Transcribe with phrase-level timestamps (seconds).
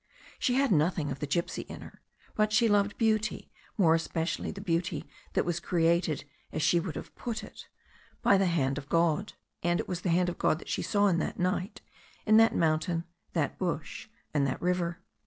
[0.39, 2.01] She had nothing of the gipsy in her,
[2.33, 7.13] but she loved beauty, more especially^the beauty that was cre ated— as she would have
[7.13, 7.67] put it—
[8.25, 9.33] ^by the hand of God.
[9.61, 11.81] And it was the hand of God that she saw in that night,
[12.25, 13.03] in fiiat mountain,
[13.33, 14.97] that bush and that river.